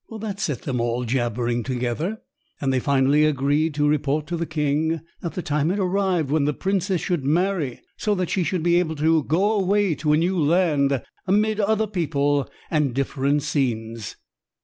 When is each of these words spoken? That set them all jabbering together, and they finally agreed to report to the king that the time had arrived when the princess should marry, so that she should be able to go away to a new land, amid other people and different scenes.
That 0.19 0.39
set 0.39 0.63
them 0.63 0.81
all 0.81 1.03
jabbering 1.05 1.61
together, 1.61 2.21
and 2.59 2.73
they 2.73 2.79
finally 2.79 3.23
agreed 3.23 3.75
to 3.75 3.87
report 3.87 4.25
to 4.25 4.35
the 4.35 4.47
king 4.47 5.01
that 5.21 5.33
the 5.35 5.43
time 5.43 5.69
had 5.69 5.77
arrived 5.77 6.31
when 6.31 6.45
the 6.45 6.55
princess 6.55 6.99
should 6.99 7.23
marry, 7.23 7.83
so 7.97 8.15
that 8.15 8.31
she 8.31 8.41
should 8.43 8.63
be 8.63 8.79
able 8.79 8.95
to 8.95 9.23
go 9.23 9.51
away 9.51 9.93
to 9.93 10.11
a 10.13 10.17
new 10.17 10.39
land, 10.39 11.03
amid 11.27 11.59
other 11.59 11.85
people 11.85 12.49
and 12.71 12.95
different 12.95 13.43
scenes. 13.43 14.15